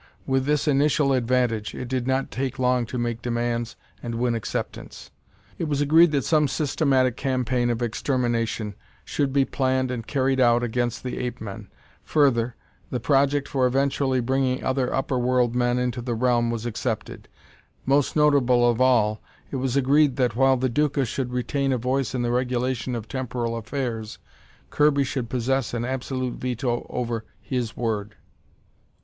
[0.25, 5.11] With this initial advantage, it did not take long to make demands and win acceptance.
[5.59, 8.73] It was agreed that some systematic campaign of extermination
[9.05, 11.67] should be planned and carried out against the ape men.
[12.03, 12.55] Further,
[12.89, 17.27] the project for eventually bringing other upper world men to the realm was accepted.
[17.85, 19.21] Most notable of all,
[19.51, 23.07] it was agreed that while the Duca should retain a voice in the regulation of
[23.07, 24.17] temporal affairs,
[24.71, 28.15] Kirby should possess an absolute veto over his word.